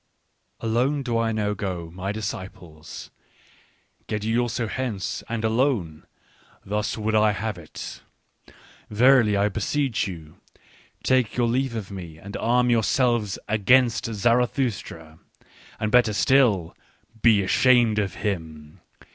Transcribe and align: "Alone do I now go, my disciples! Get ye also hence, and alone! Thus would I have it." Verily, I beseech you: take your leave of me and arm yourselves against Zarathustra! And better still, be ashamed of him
"Alone 0.61 1.03
do 1.03 1.15
I 1.19 1.31
now 1.31 1.53
go, 1.53 1.91
my 1.93 2.11
disciples! 2.11 3.11
Get 4.07 4.23
ye 4.23 4.35
also 4.35 4.65
hence, 4.65 5.23
and 5.29 5.45
alone! 5.45 6.07
Thus 6.65 6.97
would 6.97 7.13
I 7.13 7.33
have 7.33 7.59
it." 7.59 8.01
Verily, 8.89 9.37
I 9.37 9.47
beseech 9.47 10.07
you: 10.07 10.37
take 11.03 11.37
your 11.37 11.47
leave 11.47 11.75
of 11.75 11.91
me 11.91 12.17
and 12.17 12.35
arm 12.37 12.71
yourselves 12.71 13.37
against 13.47 14.05
Zarathustra! 14.11 15.19
And 15.79 15.91
better 15.91 16.13
still, 16.13 16.75
be 17.21 17.43
ashamed 17.43 17.99
of 17.99 18.15
him 18.15 18.79